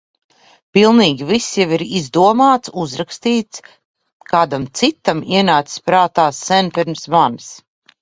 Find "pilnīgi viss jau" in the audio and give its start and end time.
0.77-1.67